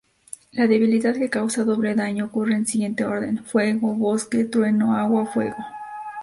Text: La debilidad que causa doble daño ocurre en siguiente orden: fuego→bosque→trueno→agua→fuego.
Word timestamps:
La 0.51 0.65
debilidad 0.65 1.13
que 1.13 1.29
causa 1.29 1.63
doble 1.63 1.93
daño 1.93 2.25
ocurre 2.25 2.55
en 2.55 2.65
siguiente 2.65 3.05
orden: 3.05 3.43
fuego→bosque→trueno→agua→fuego. 3.45 5.57